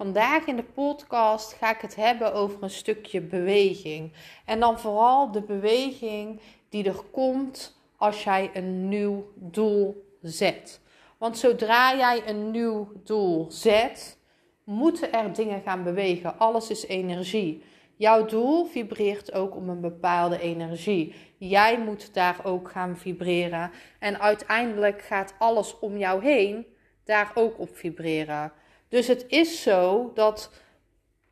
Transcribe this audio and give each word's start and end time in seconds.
Vandaag 0.00 0.46
in 0.46 0.56
de 0.56 0.62
podcast 0.62 1.52
ga 1.52 1.74
ik 1.74 1.80
het 1.80 1.96
hebben 1.96 2.32
over 2.34 2.62
een 2.62 2.70
stukje 2.70 3.20
beweging. 3.20 4.12
En 4.44 4.60
dan 4.60 4.78
vooral 4.78 5.30
de 5.30 5.42
beweging 5.42 6.40
die 6.68 6.84
er 6.84 7.02
komt 7.10 7.80
als 7.96 8.24
jij 8.24 8.50
een 8.54 8.88
nieuw 8.88 9.32
doel 9.34 10.14
zet. 10.22 10.80
Want 11.18 11.38
zodra 11.38 11.96
jij 11.96 12.28
een 12.28 12.50
nieuw 12.50 12.92
doel 13.04 13.46
zet, 13.50 14.18
moeten 14.64 15.12
er 15.12 15.32
dingen 15.32 15.62
gaan 15.62 15.84
bewegen. 15.84 16.38
Alles 16.38 16.70
is 16.70 16.86
energie. 16.86 17.62
Jouw 17.96 18.24
doel 18.24 18.64
vibreert 18.64 19.32
ook 19.32 19.56
om 19.56 19.68
een 19.68 19.80
bepaalde 19.80 20.40
energie. 20.40 21.14
Jij 21.36 21.78
moet 21.78 22.14
daar 22.14 22.40
ook 22.44 22.70
gaan 22.70 22.96
vibreren. 22.96 23.70
En 23.98 24.20
uiteindelijk 24.20 25.02
gaat 25.02 25.34
alles 25.38 25.78
om 25.78 25.96
jou 25.96 26.24
heen 26.24 26.66
daar 27.04 27.30
ook 27.34 27.58
op 27.58 27.76
vibreren. 27.76 28.52
Dus 28.90 29.06
het 29.06 29.24
is 29.28 29.62
zo 29.62 30.10
dat 30.14 30.50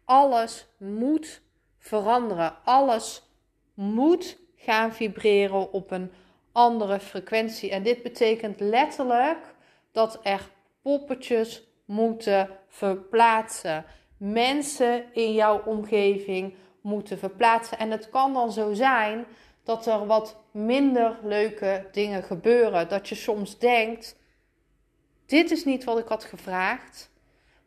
alles 0.04 0.66
moet 0.76 1.40
veranderen. 1.78 2.56
Alles 2.64 3.22
moet 3.74 4.38
gaan 4.56 4.92
vibreren 4.92 5.72
op 5.72 5.90
een 5.90 6.12
andere 6.52 7.00
frequentie. 7.00 7.70
En 7.70 7.82
dit 7.82 8.02
betekent 8.02 8.60
letterlijk 8.60 9.54
dat 9.92 10.20
er 10.22 10.50
poppetjes 10.82 11.62
moeten 11.84 12.48
verplaatsen. 12.68 13.84
Mensen 14.16 15.04
in 15.12 15.32
jouw 15.32 15.62
omgeving 15.64 16.54
moeten 16.80 17.18
verplaatsen. 17.18 17.78
En 17.78 17.90
het 17.90 18.10
kan 18.10 18.32
dan 18.32 18.52
zo 18.52 18.74
zijn 18.74 19.26
dat 19.62 19.86
er 19.86 20.06
wat 20.06 20.36
minder 20.50 21.18
leuke 21.22 21.88
dingen 21.92 22.22
gebeuren. 22.22 22.88
Dat 22.88 23.08
je 23.08 23.14
soms 23.14 23.58
denkt: 23.58 24.16
dit 25.26 25.50
is 25.50 25.64
niet 25.64 25.84
wat 25.84 25.98
ik 25.98 26.08
had 26.08 26.24
gevraagd. 26.24 27.10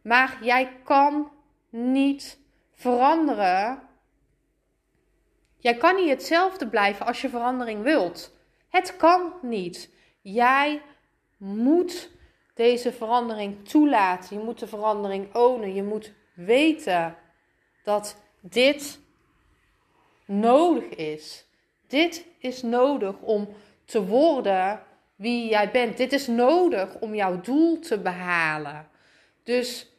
Maar 0.02 0.38
jij 0.41 0.77
kan 0.83 1.31
niet 1.69 2.39
veranderen. 2.73 3.81
Jij 5.57 5.75
kan 5.75 5.95
niet 5.95 6.09
hetzelfde 6.09 6.67
blijven 6.67 7.05
als 7.05 7.21
je 7.21 7.30
verandering 7.30 7.83
wilt. 7.83 8.35
Het 8.69 8.97
kan 8.97 9.33
niet. 9.41 9.89
Jij 10.22 10.81
moet 11.38 12.11
deze 12.53 12.91
verandering 12.91 13.67
toelaten. 13.67 14.38
Je 14.38 14.44
moet 14.44 14.59
de 14.59 14.67
verandering 14.67 15.35
ownen. 15.35 15.73
Je 15.73 15.83
moet 15.83 16.13
weten 16.33 17.16
dat 17.83 18.22
dit 18.39 18.99
nodig 20.25 20.83
is. 20.83 21.45
Dit 21.88 22.25
is 22.39 22.61
nodig 22.61 23.19
om 23.19 23.47
te 23.85 24.05
worden 24.05 24.83
wie 25.16 25.49
jij 25.49 25.72
bent. 25.72 25.97
Dit 25.97 26.13
is 26.13 26.27
nodig 26.27 26.99
om 26.99 27.16
jouw 27.16 27.41
doel 27.41 27.79
te 27.79 27.99
behalen. 27.99 28.89
Dus 29.44 29.91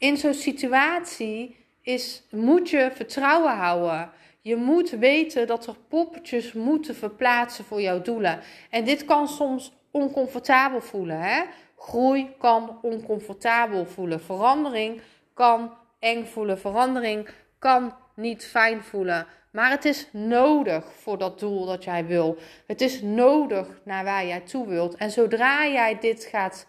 in 0.00 0.16
zo'n 0.16 0.34
situatie 0.34 1.56
is, 1.82 2.22
moet 2.30 2.70
je 2.70 2.90
vertrouwen 2.94 3.56
houden. 3.56 4.10
Je 4.40 4.56
moet 4.56 4.90
weten 4.90 5.46
dat 5.46 5.66
er 5.66 5.76
poppetjes 5.88 6.52
moeten 6.52 6.94
verplaatsen 6.94 7.64
voor 7.64 7.80
jouw 7.80 8.02
doelen. 8.02 8.40
En 8.70 8.84
dit 8.84 9.04
kan 9.04 9.28
soms 9.28 9.72
oncomfortabel 9.90 10.80
voelen. 10.80 11.20
Hè? 11.20 11.42
Groei 11.76 12.34
kan 12.38 12.78
oncomfortabel 12.82 13.86
voelen. 13.86 14.20
Verandering 14.20 15.00
kan 15.34 15.74
eng 15.98 16.24
voelen. 16.24 16.58
Verandering 16.58 17.28
kan 17.58 17.96
niet 18.14 18.46
fijn 18.46 18.82
voelen. 18.82 19.26
Maar 19.52 19.70
het 19.70 19.84
is 19.84 20.08
nodig 20.12 20.92
voor 20.92 21.18
dat 21.18 21.38
doel 21.38 21.66
dat 21.66 21.84
jij 21.84 22.06
wil. 22.06 22.36
Het 22.66 22.80
is 22.80 23.02
nodig 23.02 23.80
naar 23.84 24.04
waar 24.04 24.26
jij 24.26 24.40
toe 24.40 24.68
wilt. 24.68 24.94
En 24.94 25.10
zodra 25.10 25.66
jij 25.66 25.98
dit 25.98 26.24
gaat, 26.24 26.66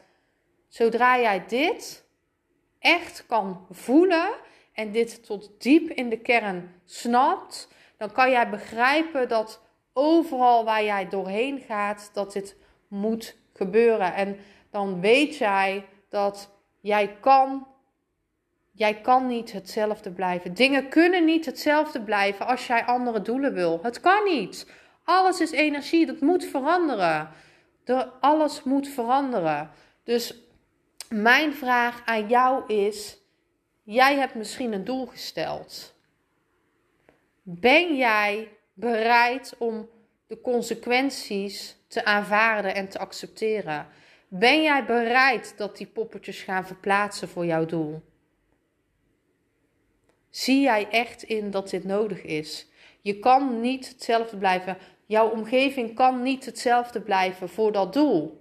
zodra 0.68 1.20
jij 1.20 1.44
dit 1.48 2.01
echt 2.82 3.26
kan 3.28 3.66
voelen 3.70 4.30
en 4.74 4.92
dit 4.92 5.26
tot 5.26 5.52
diep 5.58 5.90
in 5.90 6.10
de 6.10 6.18
kern 6.18 6.82
snapt, 6.86 7.68
dan 7.98 8.12
kan 8.12 8.32
jij 8.32 8.50
begrijpen 8.50 9.28
dat 9.28 9.62
overal 9.94 10.66
waar 10.66 10.84
jij 10.84 11.10
doorheen 11.10 11.60
gaat, 11.60 12.10
dat 12.14 12.34
dit 12.34 12.56
moet 12.88 13.38
gebeuren. 13.54 14.14
En 14.14 14.38
dan 14.70 15.02
weet 15.02 15.38
jij 15.38 15.86
dat 16.10 16.50
jij 16.80 17.18
kan, 17.20 17.68
jij 18.72 19.02
kan 19.02 19.28
niet 19.28 19.52
hetzelfde 19.52 20.12
blijven. 20.12 20.54
Dingen 20.54 20.90
kunnen 20.90 21.26
niet 21.26 21.46
hetzelfde 21.46 22.02
blijven 22.02 22.48
als 22.48 22.68
jij 22.68 22.86
andere 22.86 23.22
doelen 23.22 23.54
wil. 23.54 23.80
Het 23.82 24.00
kan 24.00 24.24
niet. 24.24 24.72
Alles 25.04 25.42
is 25.42 25.52
energie, 25.52 26.06
dat 26.06 26.22
moet 26.22 26.46
veranderen. 26.46 27.30
De, 27.84 28.08
alles 28.20 28.64
moet 28.64 28.88
veranderen. 28.88 29.72
Dus 30.04 30.51
mijn 31.12 31.54
vraag 31.54 32.02
aan 32.06 32.28
jou 32.28 32.74
is: 32.74 33.18
jij 33.84 34.16
hebt 34.16 34.36
misschien 34.36 34.74
een 34.74 34.84
doel 34.84 35.06
gesteld. 35.06 35.96
Ben 37.42 37.96
jij 37.96 38.50
bereid 38.74 39.56
om 39.58 39.90
de 40.28 40.42
consequenties 40.42 41.78
te 41.88 42.06
aanvaarden 42.06 42.76
en 42.76 42.90
te 42.90 43.00
accepteren? 43.00 43.88
Ben 44.28 44.62
jij 44.62 44.86
bereid 44.86 45.54
dat 45.58 45.78
die 45.78 45.88
poppetjes 45.88 46.42
gaan 46.42 46.66
verplaatsen 46.66 47.30
voor 47.30 47.46
jouw 47.46 47.66
doel? 47.66 48.02
Zie 50.30 50.62
jij 50.62 50.90
echt 50.90 51.24
in 51.24 51.52
dat 51.52 51.70
dit 51.70 51.84
nodig 51.84 52.22
is? 52.22 52.68
Je 53.02 53.20
kan 53.20 53.62
niet 53.62 53.88
hetzelfde 53.88 54.38
blijven. 54.38 54.78
Jouw 55.06 55.30
omgeving 55.30 55.96
kan 55.96 56.22
niet 56.22 56.46
hetzelfde 56.46 57.02
blijven 57.02 57.50
voor 57.50 57.72
dat 57.72 57.94
doel. 57.94 58.41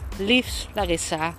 Liefs 0.21 0.67
Larissa. 0.75 1.35